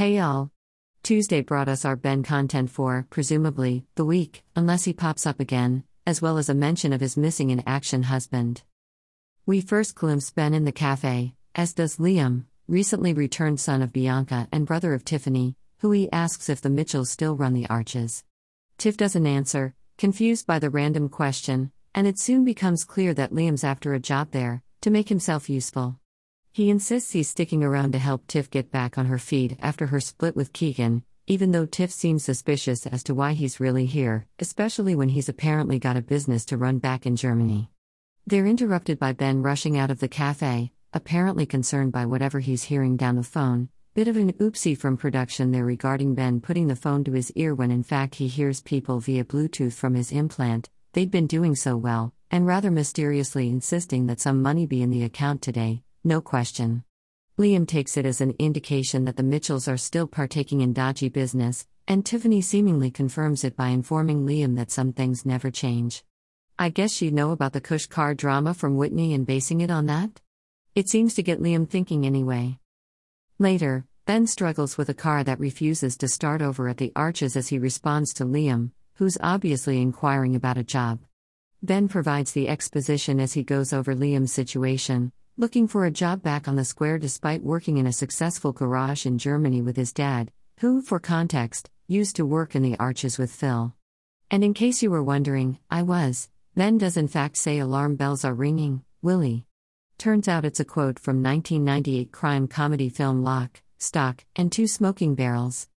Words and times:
Hey 0.00 0.16
y'all. 0.16 0.48
Tuesday 1.02 1.42
brought 1.42 1.68
us 1.68 1.84
our 1.84 1.94
Ben 1.94 2.22
content 2.22 2.70
for, 2.70 3.06
presumably, 3.10 3.84
the 3.96 4.04
week, 4.06 4.42
unless 4.56 4.84
he 4.84 4.94
pops 4.94 5.26
up 5.26 5.40
again, 5.40 5.84
as 6.06 6.22
well 6.22 6.38
as 6.38 6.48
a 6.48 6.54
mention 6.54 6.94
of 6.94 7.02
his 7.02 7.18
missing 7.18 7.50
in 7.50 7.62
action 7.66 8.04
husband. 8.04 8.62
We 9.44 9.60
first 9.60 9.94
glimpse 9.94 10.30
Ben 10.30 10.54
in 10.54 10.64
the 10.64 10.72
cafe, 10.72 11.34
as 11.54 11.74
does 11.74 11.98
Liam, 11.98 12.46
recently 12.66 13.12
returned 13.12 13.60
son 13.60 13.82
of 13.82 13.92
Bianca 13.92 14.48
and 14.50 14.66
brother 14.66 14.94
of 14.94 15.04
Tiffany, 15.04 15.54
who 15.80 15.90
he 15.90 16.10
asks 16.10 16.48
if 16.48 16.62
the 16.62 16.70
Mitchells 16.70 17.10
still 17.10 17.36
run 17.36 17.52
the 17.52 17.68
arches. 17.68 18.24
Tiff 18.78 18.96
doesn't 18.96 19.26
answer, 19.26 19.74
confused 19.98 20.46
by 20.46 20.58
the 20.58 20.70
random 20.70 21.10
question, 21.10 21.72
and 21.94 22.06
it 22.06 22.18
soon 22.18 22.42
becomes 22.42 22.84
clear 22.84 23.12
that 23.12 23.34
Liam's 23.34 23.64
after 23.64 23.92
a 23.92 24.00
job 24.00 24.30
there, 24.30 24.62
to 24.80 24.88
make 24.88 25.10
himself 25.10 25.50
useful. 25.50 25.99
He 26.52 26.68
insists 26.68 27.12
he's 27.12 27.28
sticking 27.28 27.62
around 27.62 27.92
to 27.92 27.98
help 27.98 28.26
Tiff 28.26 28.50
get 28.50 28.72
back 28.72 28.98
on 28.98 29.06
her 29.06 29.18
feet 29.18 29.56
after 29.60 29.86
her 29.86 30.00
split 30.00 30.34
with 30.34 30.52
Keegan, 30.52 31.04
even 31.28 31.52
though 31.52 31.64
Tiff 31.64 31.92
seems 31.92 32.24
suspicious 32.24 32.88
as 32.88 33.04
to 33.04 33.14
why 33.14 33.34
he's 33.34 33.60
really 33.60 33.86
here, 33.86 34.26
especially 34.40 34.96
when 34.96 35.10
he's 35.10 35.28
apparently 35.28 35.78
got 35.78 35.96
a 35.96 36.02
business 36.02 36.44
to 36.46 36.56
run 36.56 36.78
back 36.78 37.06
in 37.06 37.14
Germany. 37.14 37.70
They're 38.26 38.48
interrupted 38.48 38.98
by 38.98 39.12
Ben 39.12 39.42
rushing 39.42 39.78
out 39.78 39.92
of 39.92 40.00
the 40.00 40.08
cafe, 40.08 40.72
apparently 40.92 41.46
concerned 41.46 41.92
by 41.92 42.04
whatever 42.04 42.40
he's 42.40 42.64
hearing 42.64 42.96
down 42.96 43.14
the 43.14 43.22
phone. 43.22 43.68
Bit 43.94 44.08
of 44.08 44.16
an 44.16 44.32
oopsie 44.32 44.76
from 44.76 44.96
production 44.96 45.52
there 45.52 45.64
regarding 45.64 46.16
Ben 46.16 46.40
putting 46.40 46.66
the 46.66 46.74
phone 46.74 47.04
to 47.04 47.12
his 47.12 47.30
ear 47.36 47.54
when 47.54 47.70
in 47.70 47.84
fact 47.84 48.16
he 48.16 48.26
hears 48.26 48.60
people 48.60 48.98
via 48.98 49.24
Bluetooth 49.24 49.74
from 49.74 49.94
his 49.94 50.10
implant. 50.10 50.68
They'd 50.94 51.12
been 51.12 51.28
doing 51.28 51.54
so 51.54 51.76
well, 51.76 52.12
and 52.28 52.44
rather 52.44 52.72
mysteriously 52.72 53.48
insisting 53.48 54.08
that 54.08 54.20
some 54.20 54.42
money 54.42 54.66
be 54.66 54.82
in 54.82 54.90
the 54.90 55.04
account 55.04 55.42
today, 55.42 55.82
no 56.02 56.20
question. 56.20 56.84
Liam 57.38 57.66
takes 57.66 57.96
it 57.96 58.06
as 58.06 58.20
an 58.20 58.34
indication 58.38 59.04
that 59.04 59.16
the 59.16 59.22
Mitchells 59.22 59.68
are 59.68 59.76
still 59.76 60.06
partaking 60.06 60.60
in 60.60 60.72
dodgy 60.72 61.08
business, 61.08 61.66
and 61.86 62.04
Tiffany 62.04 62.40
seemingly 62.40 62.90
confirms 62.90 63.44
it 63.44 63.56
by 63.56 63.68
informing 63.68 64.26
Liam 64.26 64.56
that 64.56 64.70
some 64.70 64.92
things 64.92 65.26
never 65.26 65.50
change. 65.50 66.02
I 66.58 66.68
guess 66.68 66.92
she'd 66.92 67.14
know 67.14 67.30
about 67.30 67.52
the 67.52 67.60
Kush 67.60 67.86
car 67.86 68.14
drama 68.14 68.54
from 68.54 68.76
Whitney 68.76 69.14
and 69.14 69.26
basing 69.26 69.60
it 69.60 69.70
on 69.70 69.86
that? 69.86 70.20
It 70.74 70.88
seems 70.88 71.14
to 71.14 71.22
get 71.22 71.40
Liam 71.40 71.68
thinking 71.68 72.06
anyway. 72.06 72.58
Later, 73.38 73.84
Ben 74.06 74.26
struggles 74.26 74.78
with 74.78 74.88
a 74.88 74.94
car 74.94 75.22
that 75.24 75.40
refuses 75.40 75.96
to 75.98 76.08
start 76.08 76.42
over 76.42 76.68
at 76.68 76.78
the 76.78 76.92
arches 76.96 77.36
as 77.36 77.48
he 77.48 77.58
responds 77.58 78.12
to 78.14 78.24
Liam, 78.24 78.70
who's 78.94 79.18
obviously 79.20 79.80
inquiring 79.80 80.34
about 80.34 80.58
a 80.58 80.64
job. 80.64 81.00
Ben 81.62 81.88
provides 81.88 82.32
the 82.32 82.48
exposition 82.48 83.20
as 83.20 83.34
he 83.34 83.42
goes 83.42 83.72
over 83.72 83.94
Liam's 83.94 84.32
situation, 84.32 85.12
looking 85.40 85.66
for 85.66 85.86
a 85.86 85.90
job 85.90 86.22
back 86.22 86.46
on 86.46 86.56
the 86.56 86.64
square 86.66 86.98
despite 86.98 87.42
working 87.42 87.78
in 87.78 87.86
a 87.86 87.94
successful 87.94 88.52
garage 88.52 89.06
in 89.06 89.16
Germany 89.16 89.62
with 89.62 89.74
his 89.74 89.90
dad, 89.90 90.30
who, 90.58 90.82
for 90.82 91.00
context, 91.00 91.70
used 91.88 92.14
to 92.16 92.26
work 92.26 92.54
in 92.54 92.60
the 92.60 92.78
arches 92.78 93.16
with 93.16 93.32
Phil. 93.32 93.72
And 94.30 94.44
in 94.44 94.52
case 94.52 94.82
you 94.82 94.90
were 94.90 95.02
wondering, 95.02 95.58
I 95.70 95.82
was. 95.82 96.28
Ben 96.54 96.76
does 96.76 96.98
in 96.98 97.08
fact 97.08 97.38
say 97.38 97.58
alarm 97.58 97.96
bells 97.96 98.22
are 98.22 98.34
ringing, 98.34 98.84
Willie. 99.00 99.46
Turns 99.96 100.28
out 100.28 100.44
it's 100.44 100.60
a 100.60 100.64
quote 100.64 100.98
from 100.98 101.22
1998 101.22 102.12
crime 102.12 102.46
comedy 102.46 102.90
film 102.90 103.24
Lock, 103.24 103.62
Stock, 103.78 104.26
and 104.36 104.52
Two 104.52 104.66
Smoking 104.66 105.14
Barrels. 105.14 105.68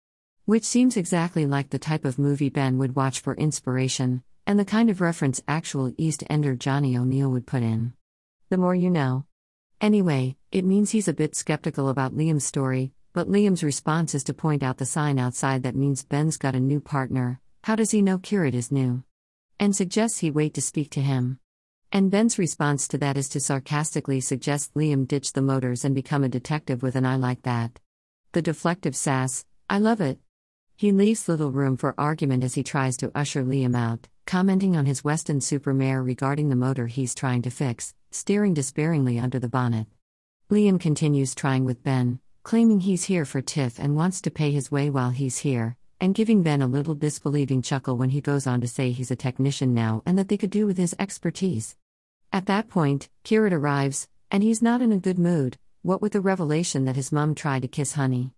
Which 0.44 0.64
seems 0.64 0.94
exactly 0.94 1.46
like 1.46 1.70
the 1.70 1.78
type 1.78 2.04
of 2.04 2.18
movie 2.18 2.50
Ben 2.50 2.76
would 2.76 2.96
watch 2.96 3.18
for 3.18 3.34
inspiration, 3.34 4.22
and 4.46 4.58
the 4.58 4.66
kind 4.66 4.90
of 4.90 5.00
reference 5.00 5.42
actual 5.48 5.94
East 5.96 6.22
Ender 6.28 6.54
Johnny 6.54 6.98
O'Neill 6.98 7.30
would 7.30 7.46
put 7.46 7.62
in. 7.62 7.94
The 8.50 8.58
more 8.58 8.74
you 8.74 8.90
know. 8.90 9.24
Anyway, 9.80 10.36
it 10.50 10.64
means 10.64 10.90
he's 10.90 11.08
a 11.08 11.12
bit 11.12 11.34
skeptical 11.34 11.88
about 11.88 12.16
Liam's 12.16 12.44
story, 12.44 12.92
but 13.12 13.28
Liam's 13.28 13.62
response 13.62 14.14
is 14.14 14.24
to 14.24 14.34
point 14.34 14.62
out 14.62 14.78
the 14.78 14.86
sign 14.86 15.18
outside 15.18 15.62
that 15.62 15.76
means 15.76 16.04
Ben's 16.04 16.36
got 16.36 16.54
a 16.54 16.60
new 16.60 16.80
partner. 16.80 17.40
How 17.64 17.76
does 17.76 17.90
he 17.90 18.02
know 18.02 18.18
Kheerat 18.18 18.54
is 18.54 18.72
new? 18.72 19.04
And 19.58 19.74
suggests 19.74 20.18
he 20.18 20.30
wait 20.30 20.54
to 20.54 20.60
speak 20.60 20.90
to 20.90 21.00
him. 21.00 21.38
And 21.92 22.10
Ben's 22.10 22.38
response 22.38 22.88
to 22.88 22.98
that 22.98 23.16
is 23.16 23.28
to 23.30 23.40
sarcastically 23.40 24.20
suggest 24.20 24.74
Liam 24.74 25.06
ditch 25.06 25.32
the 25.32 25.42
motors 25.42 25.84
and 25.84 25.94
become 25.94 26.24
a 26.24 26.28
detective 26.28 26.82
with 26.82 26.96
an 26.96 27.06
eye 27.06 27.16
like 27.16 27.42
that. 27.42 27.78
The 28.32 28.42
deflective 28.42 28.96
sass, 28.96 29.44
I 29.70 29.78
love 29.78 30.00
it. 30.00 30.18
He 30.76 30.90
leaves 30.90 31.28
little 31.28 31.52
room 31.52 31.76
for 31.76 31.94
argument 31.96 32.42
as 32.42 32.54
he 32.54 32.64
tries 32.64 32.96
to 32.96 33.12
usher 33.14 33.44
Liam 33.44 33.76
out, 33.76 34.08
commenting 34.26 34.76
on 34.76 34.86
his 34.86 35.04
Weston-Super-Mare 35.04 36.02
regarding 36.02 36.48
the 36.48 36.56
motor 36.56 36.88
he's 36.88 37.14
trying 37.14 37.42
to 37.42 37.50
fix, 37.50 37.94
staring 38.14 38.54
despairingly 38.54 39.18
under 39.18 39.40
the 39.40 39.48
bonnet. 39.48 39.88
Liam 40.48 40.78
continues 40.78 41.34
trying 41.34 41.64
with 41.64 41.82
Ben, 41.82 42.20
claiming 42.44 42.80
he's 42.80 43.04
here 43.04 43.24
for 43.24 43.42
Tiff 43.42 43.78
and 43.78 43.96
wants 43.96 44.20
to 44.20 44.30
pay 44.30 44.52
his 44.52 44.70
way 44.70 44.88
while 44.88 45.10
he's 45.10 45.38
here, 45.38 45.76
and 46.00 46.14
giving 46.14 46.42
Ben 46.42 46.62
a 46.62 46.66
little 46.66 46.94
disbelieving 46.94 47.60
chuckle 47.60 47.96
when 47.96 48.10
he 48.10 48.20
goes 48.20 48.46
on 48.46 48.60
to 48.60 48.68
say 48.68 48.92
he's 48.92 49.10
a 49.10 49.16
technician 49.16 49.74
now 49.74 50.02
and 50.06 50.16
that 50.16 50.28
they 50.28 50.36
could 50.36 50.50
do 50.50 50.64
with 50.64 50.76
his 50.76 50.94
expertise. 50.98 51.76
At 52.32 52.46
that 52.46 52.68
point, 52.68 53.08
Kheerat 53.24 53.52
arrives, 53.52 54.08
and 54.30 54.42
he's 54.42 54.62
not 54.62 54.80
in 54.80 54.92
a 54.92 54.98
good 54.98 55.18
mood, 55.18 55.58
what 55.82 56.00
with 56.00 56.12
the 56.12 56.20
revelation 56.20 56.84
that 56.84 56.96
his 56.96 57.10
mum 57.10 57.34
tried 57.34 57.62
to 57.62 57.68
kiss 57.68 57.94
Honey. 57.94 58.30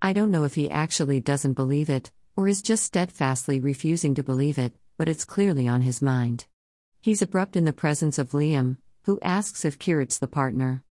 I 0.00 0.14
don't 0.14 0.30
know 0.30 0.44
if 0.44 0.54
he 0.54 0.70
actually 0.70 1.20
doesn't 1.20 1.52
believe 1.52 1.90
it, 1.90 2.10
or 2.34 2.48
is 2.48 2.62
just 2.62 2.84
steadfastly 2.84 3.60
refusing 3.60 4.14
to 4.14 4.22
believe 4.22 4.58
it, 4.58 4.72
but 4.96 5.08
it's 5.08 5.24
clearly 5.26 5.68
on 5.68 5.82
his 5.82 6.00
mind. 6.00 6.46
He's 7.02 7.20
abrupt 7.20 7.56
in 7.56 7.66
the 7.66 7.72
presence 7.72 8.18
of 8.18 8.30
Liam, 8.30 8.78
who 9.08 9.18
asks 9.22 9.64
if 9.64 9.78
Kheerat's 9.78 10.18
the 10.18 10.26
partner. 10.28 10.82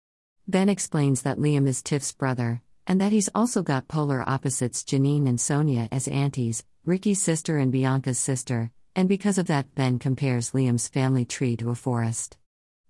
Ben 0.47 0.69
explains 0.69 1.21
that 1.21 1.37
Liam 1.37 1.67
is 1.67 1.83
Tiff's 1.83 2.11
brother, 2.11 2.63
and 2.87 2.99
that 2.99 3.11
he's 3.11 3.29
also 3.35 3.61
got 3.61 3.87
polar 3.87 4.27
opposites 4.27 4.81
Janine 4.81 5.27
and 5.27 5.39
Sonia 5.39 5.87
as 5.91 6.07
aunties, 6.07 6.63
Ricky's 6.83 7.21
sister 7.21 7.59
and 7.59 7.71
Bianca's 7.71 8.17
sister, 8.17 8.71
and 8.95 9.07
because 9.07 9.37
of 9.37 9.45
that, 9.45 9.75
Ben 9.75 9.99
compares 9.99 10.49
Liam's 10.49 10.87
family 10.87 11.25
tree 11.25 11.55
to 11.57 11.69
a 11.69 11.75
forest. 11.75 12.37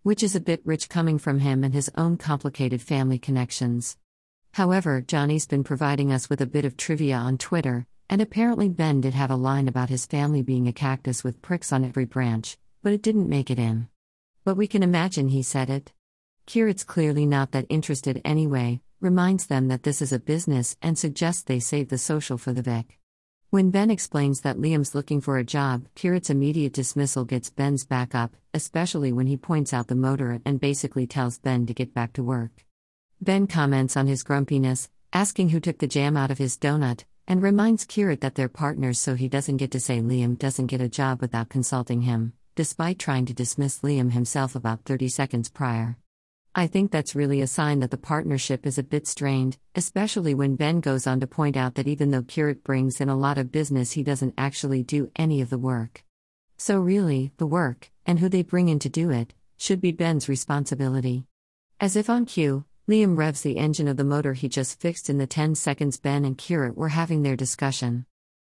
Which 0.02 0.24
is 0.24 0.34
a 0.34 0.40
bit 0.40 0.62
rich 0.64 0.88
coming 0.88 1.18
from 1.18 1.40
him 1.40 1.62
and 1.66 1.74
his 1.74 1.92
own 1.98 2.16
complicated 2.16 2.82
family 2.82 3.20
connections. 3.20 3.98
However, 4.54 5.02
Johnny's 5.02 5.46
been 5.46 5.66
providing 5.66 6.10
us 6.10 6.30
with 6.30 6.40
a 6.40 6.46
bit 6.46 6.64
of 6.64 6.78
trivia 6.78 7.18
on 7.18 7.38
Twitter, 7.38 7.86
and 8.10 8.22
apparently 8.22 8.70
Ben 8.70 9.02
did 9.02 9.14
have 9.14 9.30
a 9.30 9.36
line 9.36 9.68
about 9.68 9.90
his 9.90 10.06
family 10.06 10.42
being 10.42 10.70
a 10.70 10.72
cactus 10.72 11.22
with 11.22 11.42
pricks 11.42 11.74
on 11.74 11.84
every 11.84 12.06
branch, 12.06 12.58
but 12.82 12.94
it 12.94 13.02
didn't 13.02 13.28
make 13.28 13.52
it 13.52 13.60
in. 13.60 13.90
But 14.48 14.56
we 14.56 14.68
can 14.68 14.82
imagine 14.82 15.28
he 15.28 15.44
said 15.44 15.70
it. 15.70 15.92
Kheerat's 16.46 16.86
clearly 16.86 17.26
not 17.26 17.52
that 17.52 17.66
interested 17.68 18.22
anyway, 18.24 18.80
reminds 19.02 19.48
them 19.48 19.68
that 19.68 19.84
this 19.84 20.02
is 20.02 20.14
a 20.14 20.20
business 20.20 20.78
and 20.82 20.98
suggests 20.98 21.44
they 21.44 21.60
save 21.60 21.90
the 21.90 21.98
social 21.98 22.38
for 22.38 22.54
the 22.54 22.62
Vic. 22.62 22.98
When 23.50 23.72
Ben 23.72 23.92
explains 23.92 24.40
that 24.40 24.56
Liam's 24.56 24.96
looking 24.96 25.20
for 25.20 25.38
a 25.38 25.44
job, 25.44 25.90
Kheerat's 25.98 26.30
immediate 26.30 26.72
dismissal 26.72 27.26
gets 27.26 27.50
Ben's 27.50 27.86
back 27.86 28.16
up, 28.16 28.38
especially 28.54 29.12
when 29.12 29.28
he 29.28 29.36
points 29.36 29.74
out 29.74 29.88
the 29.88 29.96
motor 29.96 30.40
and 30.46 30.62
basically 30.62 31.06
tells 31.06 31.40
Ben 31.40 31.66
to 31.66 31.74
get 31.74 31.94
back 31.94 32.14
to 32.14 32.24
work. 32.24 32.64
Ben 33.20 33.48
comments 33.48 33.98
on 33.98 34.08
his 34.08 34.24
grumpiness, 34.24 34.90
asking 35.12 35.50
who 35.50 35.60
took 35.60 35.80
the 35.80 35.88
jam 35.88 36.16
out 36.16 36.32
of 36.32 36.38
his 36.38 36.58
donut, 36.58 37.04
and 37.28 37.44
reminds 37.44 37.86
Kheerat 37.86 38.22
that 38.22 38.36
they're 38.36 38.48
partners 38.48 38.98
so 38.98 39.16
he 39.16 39.28
doesn't 39.28 39.58
get 39.58 39.72
to 39.72 39.82
say 39.82 40.00
Liam 40.00 40.40
doesn't 40.40 40.68
get 40.68 40.80
a 40.80 40.88
job 40.88 41.20
without 41.20 41.50
consulting 41.50 42.04
him 42.04 42.32
despite 42.58 42.98
trying 42.98 43.24
to 43.24 43.36
dismiss 43.36 43.82
Liam 43.82 44.12
himself 44.12 44.56
about 44.56 44.84
30 44.84 45.10
seconds 45.10 45.48
prior. 45.48 45.96
I 46.56 46.66
think 46.66 46.90
that's 46.90 47.14
really 47.14 47.40
a 47.42 47.46
sign 47.46 47.82
that 47.82 47.92
the 47.92 48.00
partnership 48.00 48.66
is 48.66 48.80
a 48.80 48.84
bit 48.84 49.06
strained, 49.06 49.60
especially 49.76 50.34
when 50.34 50.56
Ben 50.56 50.80
goes 50.80 51.06
on 51.06 51.20
to 51.20 51.28
point 51.28 51.56
out 51.56 51.76
that 51.76 51.88
even 51.88 52.10
though 52.10 52.24
Kheerat 52.24 52.64
brings 52.64 53.00
in 53.00 53.10
a 53.10 53.16
lot 53.16 53.38
of 53.38 53.52
business, 53.52 53.92
he 53.92 54.02
doesn't 54.02 54.34
actually 54.40 54.82
do 54.82 55.12
any 55.16 55.40
of 55.40 55.52
the 55.52 55.60
work. 55.60 56.04
So, 56.58 56.80
really, 56.80 57.32
the 57.38 57.46
work, 57.46 57.92
and 58.08 58.18
who 58.18 58.28
they 58.28 58.42
bring 58.42 58.70
in 58.70 58.80
to 58.80 58.90
do 58.90 59.12
it, 59.12 59.36
should 59.58 59.80
be 59.80 59.92
Ben's 59.92 60.28
responsibility. 60.28 61.28
As 61.80 61.96
if 61.96 62.10
on 62.10 62.26
cue, 62.26 62.66
Liam 62.90 63.16
revs 63.16 63.42
the 63.42 63.58
engine 63.58 63.88
of 63.88 63.98
the 63.98 64.04
motor 64.04 64.34
he 64.34 64.50
just 64.50 64.80
fixed 64.80 65.12
in 65.12 65.20
the 65.20 65.28
10 65.28 65.54
seconds 65.54 66.00
Ben 66.00 66.26
and 66.26 66.40
Kheerat 66.40 66.74
were 66.74 66.90
having 66.90 67.22
their 67.22 67.36
discussion. 67.36 68.08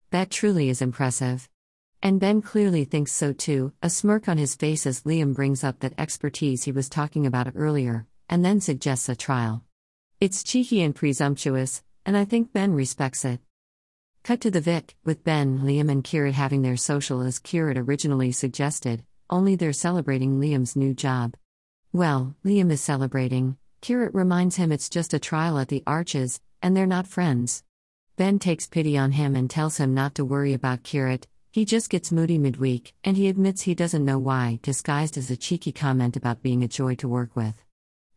That 0.09 0.31
truly 0.31 0.69
is 0.69 0.81
impressive. 0.81 1.47
And 2.01 2.19
Ben 2.19 2.42
clearly 2.42 2.86
thinks 2.86 3.12
so 3.12 3.34
too, 3.34 3.74
a 3.84 3.90
smirk 3.90 4.30
on 4.30 4.38
his 4.38 4.56
face 4.56 4.86
as 4.86 5.04
Liam 5.04 5.34
brings 5.34 5.63
up 5.63 5.80
that 5.80 5.94
expertise 5.98 6.63
he 6.63 6.72
was 6.72 6.88
talking 6.88 7.25
about 7.25 7.51
earlier, 7.56 8.07
and 8.30 8.44
then 8.44 8.62
suggests 8.62 9.10
a 9.10 9.16
trial. 9.16 9.63
It's 10.22 10.44
cheeky 10.44 10.81
and 10.81 10.96
presumptuous, 10.96 11.84
and 12.06 12.16
I 12.16 12.24
think 12.24 12.54
Ben 12.54 12.74
respects 12.74 13.25
it. 13.25 13.42
Cut 14.24 14.40
to 14.42 14.51
the 14.51 14.62
Vic, 14.62 14.96
with 15.04 15.25
Ben, 15.25 15.60
Liam, 15.60 15.92
and 15.92 16.04
Kheerat 16.04 16.34
having 16.34 16.62
their 16.62 16.78
social 16.78 17.22
as 17.22 17.40
Kheerat 17.40 17.78
originally 17.78 18.31
suggested, 18.31 19.04
only 19.30 19.56
they're 19.56 19.74
celebrating 19.74 20.40
Liam's 20.40 20.75
new 20.75 20.94
job. 20.94 21.36
Well, 21.92 22.36
Liam 22.46 22.72
is 22.72 22.81
celebrating. 22.81 23.57
Kheerat 23.81 24.13
reminds 24.13 24.56
him 24.56 24.72
it's 24.72 24.90
just 24.90 25.13
a 25.13 25.19
trial 25.19 25.60
at 25.60 25.68
the 25.68 25.84
Arches, 25.86 26.40
and 26.62 26.75
they're 26.75 26.86
not 26.86 27.07
friends. 27.07 27.63
Ben 28.16 28.40
takes 28.40 28.68
pity 28.68 28.98
on 28.98 29.13
him 29.13 29.36
and 29.36 29.50
tells 29.50 29.78
him 29.78 29.94
not 29.94 30.16
to 30.16 30.25
worry 30.25 30.54
about 30.54 30.84
Kheerat, 30.84 31.25
he 31.51 31.66
just 31.66 31.90
gets 31.90 32.12
moody 32.12 32.38
midweek, 32.38 32.94
and 33.04 33.18
he 33.18 33.28
admits 33.28 33.63
he 33.63 33.74
doesn't 33.74 34.06
know 34.06 34.19
why, 34.19 34.60
disguised 34.62 35.18
as 35.18 35.31
a 35.31 35.38
cheeky 35.38 35.72
comment 35.72 36.16
about 36.16 36.44
being 36.44 36.63
a 36.63 36.68
joy 36.68 36.94
to 36.94 37.07
work 37.07 37.36
with. 37.36 37.63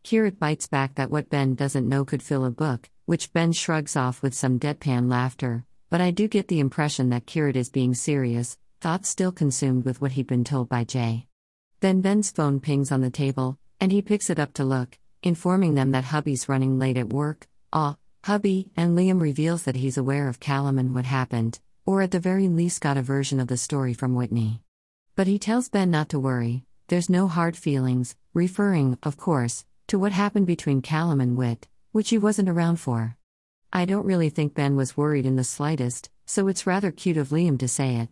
Kheerat 0.03 0.37
bites 0.37 0.67
back 0.67 0.95
that 0.95 1.09
what 1.09 1.29
Ben 1.29 1.55
doesn't 1.55 1.89
know 1.89 2.05
could 2.05 2.21
fill 2.21 2.45
a 2.45 2.51
book, 2.51 2.89
which 3.05 3.33
Ben 3.33 3.51
shrugs 3.51 3.95
off 3.95 4.21
with 4.21 4.35
some 4.35 4.59
deadpan 4.59 5.09
laughter, 5.09 5.65
but 5.89 5.99
I 5.99 6.11
do 6.11 6.27
get 6.27 6.47
the 6.47 6.59
impression 6.59 7.09
that 7.09 7.25
Kheerat 7.25 7.55
is 7.55 7.69
being 7.69 7.95
serious, 7.95 8.57
thoughts 8.81 9.09
still 9.09 9.31
consumed 9.31 9.83
with 9.83 9.99
what 9.99 10.11
he'd 10.11 10.27
been 10.27 10.43
told 10.43 10.69
by 10.69 10.83
Jay. 10.83 11.25
Then 11.79 12.01
Ben's 12.01 12.29
phone 12.29 12.59
pings 12.59 12.91
on 12.91 13.01
the 13.01 13.09
table, 13.09 13.57
and 13.79 13.91
he 13.91 14.03
picks 14.03 14.29
it 14.29 14.39
up 14.39 14.53
to 14.53 14.63
look, 14.63 14.99
informing 15.23 15.73
them 15.73 15.91
that 15.91 16.03
hubby's 16.03 16.47
running 16.47 16.77
late 16.77 16.97
at 16.97 17.11
work. 17.11 17.47
Ah, 17.71 17.95
hubby, 18.23 18.69
and 18.77 18.95
Liam 18.95 19.19
reveals 19.19 19.63
that 19.63 19.75
he's 19.75 19.97
aware 19.97 20.27
of 20.27 20.39
Callum 20.39 20.77
and 20.77 20.93
what 20.93 21.05
happened, 21.05 21.59
or 21.85 22.01
at 22.01 22.11
the 22.11 22.19
very 22.19 22.47
least 22.47 22.81
got 22.81 22.97
a 22.97 23.01
version 23.01 23.39
of 23.39 23.47
the 23.47 23.57
story 23.57 23.93
from 23.93 24.15
Whitney. 24.15 24.61
But 25.15 25.27
he 25.27 25.37
tells 25.37 25.69
Ben 25.69 25.91
not 25.91 26.09
to 26.09 26.19
worry, 26.19 26.65
there's 26.87 27.09
no 27.09 27.27
hard 27.27 27.57
feelings, 27.57 28.15
referring, 28.33 28.97
of 29.03 29.17
course, 29.17 29.65
to 29.87 29.99
what 29.99 30.11
happened 30.11 30.47
between 30.47 30.81
Callum 30.81 31.19
and 31.19 31.35
Whit, 31.35 31.67
which 31.91 32.09
he 32.09 32.17
wasn't 32.17 32.49
around 32.49 32.77
for. 32.77 33.17
I 33.71 33.85
don't 33.85 34.05
really 34.05 34.29
think 34.29 34.53
Ben 34.53 34.75
was 34.75 34.97
worried 34.97 35.25
in 35.25 35.35
the 35.35 35.43
slightest, 35.43 36.09
so 36.25 36.47
it's 36.47 36.67
rather 36.67 36.91
cute 36.91 37.17
of 37.17 37.29
Liam 37.29 37.59
to 37.59 37.67
say 37.67 37.97
it. 37.97 38.09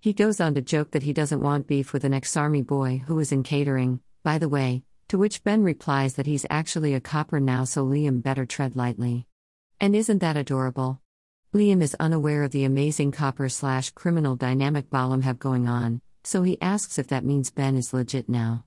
He 0.00 0.12
goes 0.12 0.40
on 0.40 0.54
to 0.54 0.60
joke 0.60 0.92
that 0.92 1.02
he 1.02 1.12
doesn't 1.12 1.40
want 1.40 1.66
beef 1.66 1.92
with 1.92 2.04
an 2.04 2.14
ex 2.14 2.36
army 2.36 2.62
boy 2.62 3.02
who 3.06 3.18
is 3.18 3.32
in 3.32 3.42
catering, 3.42 4.00
by 4.22 4.38
the 4.38 4.48
way, 4.48 4.82
to 5.08 5.18
which 5.18 5.42
Ben 5.42 5.62
replies 5.62 6.14
that 6.14 6.26
he's 6.26 6.46
actually 6.50 6.94
a 6.94 7.00
copper 7.00 7.40
now, 7.40 7.64
so 7.64 7.84
Liam 7.84 8.22
better 8.22 8.44
tread 8.44 8.76
lightly. 8.76 9.26
And 9.80 9.96
isn't 9.96 10.18
that 10.18 10.36
adorable? 10.36 11.00
Liam 11.54 11.80
is 11.80 11.96
unaware 11.98 12.42
of 12.42 12.50
the 12.50 12.64
amazing 12.64 13.10
copper 13.10 13.48
slash 13.48 13.88
criminal 13.92 14.36
dynamic 14.36 14.90
Ballum 14.90 15.22
have 15.22 15.38
going 15.38 15.66
on, 15.66 16.02
so 16.22 16.42
he 16.42 16.60
asks 16.60 16.98
if 16.98 17.08
that 17.08 17.24
means 17.24 17.50
Ben 17.50 17.74
is 17.74 17.94
legit 17.94 18.28
now. 18.28 18.66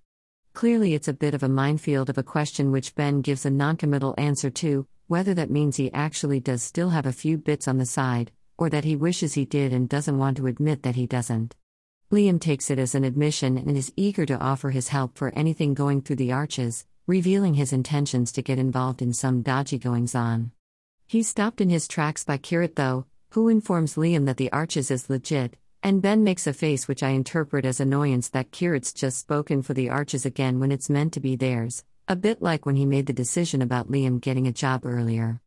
Clearly, 0.53 0.95
it's 0.95 1.07
a 1.07 1.13
bit 1.13 1.35
of 1.35 1.43
a 1.43 1.47
minefield 1.47 2.09
of 2.09 2.17
a 2.17 2.23
question 2.23 2.71
which 2.71 2.95
Ben 2.95 3.21
gives 3.21 3.45
a 3.45 3.51
noncommittal 3.51 4.15
answer 4.17 4.49
to, 4.49 4.87
whether 5.05 5.35
that 5.35 5.51
means 5.51 5.75
he 5.75 5.93
actually 5.93 6.39
does 6.39 6.63
still 6.63 6.89
have 6.89 7.05
a 7.05 7.13
few 7.13 7.37
bits 7.37 7.67
on 7.67 7.77
the 7.77 7.85
side, 7.85 8.31
or 8.57 8.67
that 8.71 8.83
he 8.83 8.95
wishes 8.95 9.35
he 9.35 9.45
did 9.45 9.71
and 9.73 9.87
doesn't 9.87 10.17
want 10.17 10.37
to 10.37 10.47
admit 10.47 10.81
that 10.81 10.95
he 10.95 11.05
doesn't. 11.05 11.55
Liam 12.11 12.41
takes 12.41 12.71
it 12.71 12.79
as 12.79 12.95
an 12.95 13.03
admission 13.03 13.59
and 13.59 13.77
is 13.77 13.93
eager 13.95 14.25
to 14.25 14.39
offer 14.39 14.71
his 14.71 14.87
help 14.87 15.19
for 15.19 15.29
anything 15.35 15.75
going 15.75 16.01
through 16.01 16.15
the 16.15 16.31
arches, 16.31 16.87
revealing 17.05 17.53
his 17.53 17.73
intentions 17.73 18.31
to 18.31 18.41
get 18.41 18.57
involved 18.57 19.03
in 19.03 19.13
some 19.13 19.43
dodgy 19.43 19.77
goings 19.77 20.15
on. 20.15 20.51
He's 21.11 21.27
stopped 21.27 21.59
in 21.59 21.69
his 21.69 21.89
tracks 21.89 22.23
by 22.23 22.37
Kheerat, 22.37 22.75
though, 22.77 23.05
who 23.31 23.49
informs 23.49 23.97
Liam 23.97 24.25
that 24.27 24.37
the 24.37 24.49
arches 24.53 24.89
is 24.89 25.09
legit, 25.09 25.57
and 25.83 26.01
Ben 26.01 26.23
makes 26.23 26.47
a 26.47 26.53
face 26.53 26.87
which 26.87 27.03
I 27.03 27.09
interpret 27.09 27.65
as 27.65 27.81
annoyance 27.81 28.29
that 28.29 28.51
Kheerat's 28.51 28.93
just 28.93 29.19
spoken 29.19 29.61
for 29.61 29.73
the 29.73 29.89
arches 29.89 30.25
again 30.25 30.61
when 30.61 30.71
it's 30.71 30.89
meant 30.89 31.11
to 31.11 31.19
be 31.19 31.35
theirs, 31.35 31.83
a 32.07 32.15
bit 32.15 32.41
like 32.41 32.65
when 32.65 32.77
he 32.77 32.85
made 32.85 33.07
the 33.07 33.11
decision 33.11 33.61
about 33.61 33.91
Liam 33.91 34.21
getting 34.21 34.47
a 34.47 34.53
job 34.53 34.85
earlier. 34.85 35.41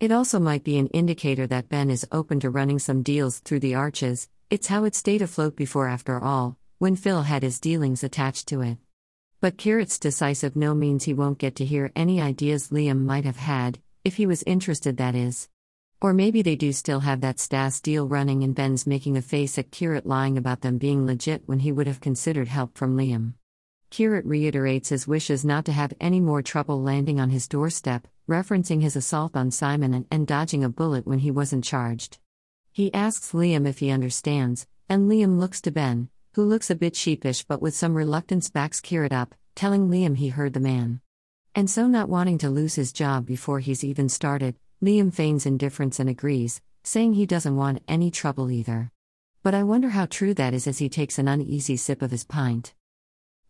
It 0.00 0.12
also 0.12 0.38
might 0.38 0.64
be 0.64 0.76
an 0.76 0.88
indicator 0.88 1.46
that 1.46 1.70
Ben 1.70 1.88
is 1.88 2.06
open 2.12 2.38
to 2.40 2.50
running 2.50 2.78
some 2.78 3.02
deals 3.02 3.38
through 3.38 3.60
the 3.60 3.74
arches, 3.74 4.28
it's 4.50 4.66
how 4.66 4.84
it 4.84 4.94
stayed 4.94 5.22
afloat 5.22 5.56
before, 5.56 5.88
after 5.88 6.22
all, 6.22 6.58
when 6.76 6.94
Phil 6.94 7.22
had 7.22 7.42
his 7.42 7.58
dealings 7.58 8.04
attached 8.04 8.48
to 8.48 8.60
it. 8.60 8.76
But 9.40 9.56
Kheerat's 9.56 9.98
decisive 9.98 10.56
no 10.56 10.74
means 10.74 11.04
he 11.04 11.14
won't 11.14 11.38
get 11.38 11.56
to 11.56 11.64
hear 11.64 11.90
any 11.96 12.20
ideas 12.20 12.68
Liam 12.68 13.06
might 13.06 13.24
have 13.24 13.38
had, 13.38 13.78
if 14.06 14.18
he 14.18 14.24
was 14.24 14.44
interested, 14.44 14.98
that 14.98 15.16
is. 15.16 15.48
Or 16.00 16.12
maybe 16.12 16.40
they 16.40 16.54
do 16.54 16.72
still 16.72 17.00
have 17.00 17.22
that 17.22 17.40
Stas 17.40 17.80
deal 17.80 18.06
running 18.06 18.44
and 18.44 18.54
Ben's 18.54 18.86
making 18.86 19.16
a 19.16 19.20
face 19.20 19.58
at 19.58 19.72
Kheerat 19.72 20.06
lying 20.06 20.38
about 20.38 20.60
them 20.60 20.78
being 20.78 21.04
legit 21.04 21.42
when 21.46 21.58
he 21.58 21.72
would 21.72 21.88
have 21.88 22.00
considered 22.00 22.46
help 22.46 22.78
from 22.78 22.96
Liam. 22.96 23.32
Kheerat 23.90 24.22
reiterates 24.24 24.90
his 24.90 25.08
wishes 25.08 25.44
not 25.44 25.64
to 25.64 25.72
have 25.72 25.92
any 26.00 26.20
more 26.20 26.40
trouble 26.40 26.80
landing 26.80 27.18
on 27.18 27.30
his 27.30 27.48
doorstep, 27.48 28.06
referencing 28.28 28.80
his 28.80 28.94
assault 28.94 29.34
on 29.34 29.50
Simon 29.50 29.92
and, 29.92 30.06
and 30.08 30.24
dodging 30.24 30.62
a 30.62 30.68
bullet 30.68 31.04
when 31.04 31.18
he 31.18 31.32
wasn't 31.32 31.64
charged. 31.64 32.18
He 32.72 32.94
asks 32.94 33.32
Liam 33.32 33.66
if 33.66 33.80
he 33.80 33.90
understands, 33.90 34.68
and 34.88 35.10
Liam 35.10 35.40
looks 35.40 35.60
to 35.62 35.72
Ben, 35.72 36.10
who 36.34 36.44
looks 36.44 36.70
a 36.70 36.76
bit 36.76 36.94
sheepish 36.94 37.42
but 37.42 37.60
with 37.60 37.74
some 37.74 37.96
reluctance 37.96 38.50
backs 38.50 38.80
Kheerat 38.80 39.12
up, 39.12 39.34
telling 39.56 39.88
Liam 39.88 40.16
he 40.16 40.28
heard 40.28 40.52
the 40.52 40.60
man. 40.60 41.00
And 41.56 41.70
so, 41.70 41.86
not 41.86 42.10
wanting 42.10 42.36
to 42.38 42.50
lose 42.50 42.74
his 42.74 42.92
job 42.92 43.24
before 43.24 43.60
he's 43.60 43.82
even 43.82 44.10
started, 44.10 44.56
Liam 44.84 45.10
feigns 45.10 45.46
indifference 45.46 45.98
and 45.98 46.10
agrees, 46.10 46.60
saying 46.84 47.14
he 47.14 47.24
doesn't 47.24 47.56
want 47.56 47.82
any 47.88 48.10
trouble 48.10 48.50
either. 48.50 48.92
But 49.42 49.54
I 49.54 49.62
wonder 49.62 49.88
how 49.88 50.04
true 50.04 50.34
that 50.34 50.52
is 50.52 50.66
as 50.66 50.76
he 50.76 50.90
takes 50.90 51.18
an 51.18 51.28
uneasy 51.28 51.78
sip 51.78 52.02
of 52.02 52.10
his 52.10 52.24
pint. 52.24 52.74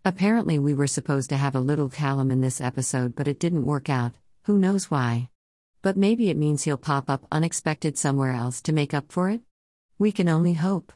Apparently, 0.04 0.56
we 0.56 0.72
were 0.72 0.86
supposed 0.86 1.30
to 1.30 1.36
have 1.36 1.56
a 1.56 1.60
little 1.60 1.88
Callum 1.88 2.30
in 2.30 2.40
this 2.40 2.60
episode, 2.60 3.16
but 3.16 3.26
it 3.26 3.40
didn't 3.40 3.66
work 3.66 3.90
out, 3.90 4.12
who 4.44 4.56
knows 4.56 4.88
why. 4.88 5.28
But 5.82 5.96
maybe 5.96 6.30
it 6.30 6.36
means 6.36 6.62
he'll 6.62 6.76
pop 6.76 7.10
up 7.10 7.26
unexpected 7.32 7.98
somewhere 7.98 8.30
else 8.30 8.62
to 8.62 8.72
make 8.72 8.94
up 8.94 9.10
for 9.10 9.30
it? 9.30 9.40
We 9.98 10.12
can 10.12 10.28
only 10.28 10.52
hope. 10.52 10.92